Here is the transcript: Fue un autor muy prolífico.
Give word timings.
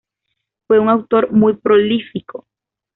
Fue 0.65 0.79
un 0.79 0.89
autor 0.89 1.31
muy 1.31 1.57
prolífico. 1.57 2.47